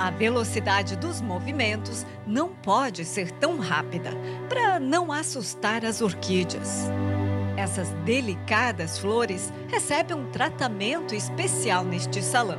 [0.00, 4.12] A velocidade dos movimentos não pode ser tão rápida
[4.48, 6.88] para não assustar as orquídeas.
[7.54, 12.58] Essas delicadas flores recebem um tratamento especial neste salão.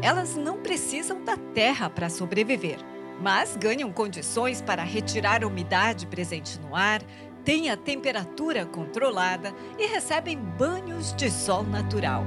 [0.00, 2.78] Elas não precisam da terra para sobreviver,
[3.20, 7.02] mas ganham condições para retirar a umidade presente no ar,
[7.44, 12.22] têm a temperatura controlada e recebem banhos de sol natural.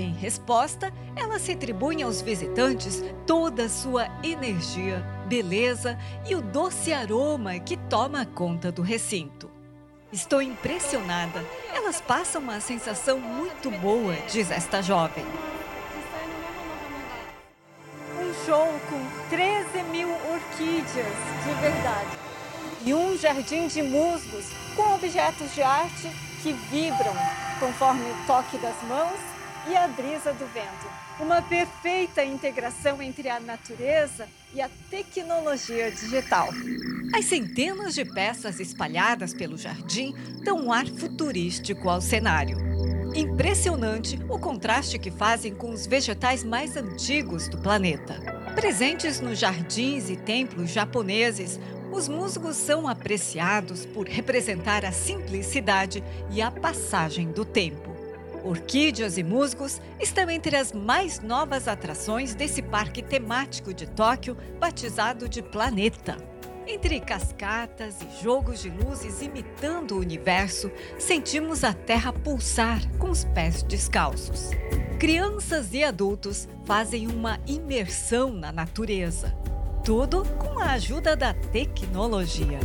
[0.00, 7.58] Em resposta, elas retribuem aos visitantes toda a sua energia, beleza e o doce aroma
[7.58, 9.50] que toma conta do recinto.
[10.10, 11.44] Estou impressionada.
[11.74, 15.26] Elas passam uma sensação muito boa, diz esta jovem.
[18.18, 22.18] Um show com 13 mil orquídeas de verdade.
[22.86, 26.10] E um jardim de musgos com objetos de arte
[26.42, 27.14] que vibram
[27.60, 30.86] conforme o toque das mãos e a brisa do vento.
[31.18, 36.48] Uma perfeita integração entre a natureza e a tecnologia digital.
[37.14, 42.58] As centenas de peças espalhadas pelo jardim dão um ar futurístico ao cenário.
[43.14, 48.14] Impressionante o contraste que fazem com os vegetais mais antigos do planeta.
[48.54, 51.58] Presentes nos jardins e templos japoneses,
[51.92, 57.89] os musgos são apreciados por representar a simplicidade e a passagem do tempo.
[58.44, 65.28] Orquídeas e musgos estão entre as mais novas atrações desse parque temático de Tóquio, batizado
[65.28, 66.16] de Planeta.
[66.66, 73.24] Entre cascatas e jogos de luzes imitando o universo, sentimos a terra pulsar com os
[73.24, 74.50] pés descalços.
[74.98, 79.34] Crianças e adultos fazem uma imersão na natureza.
[79.84, 82.60] Tudo com a ajuda da tecnologia.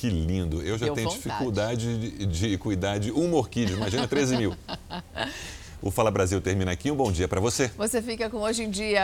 [0.00, 0.62] Que lindo.
[0.62, 1.28] Eu já Deu tenho vontade.
[1.28, 3.76] dificuldade de, de cuidar de uma orquídea.
[3.76, 4.54] Imagina 13 mil.
[5.82, 6.90] O Fala Brasil termina aqui.
[6.90, 7.70] Um bom dia para você.
[7.78, 8.98] Você fica com Hoje em Dia.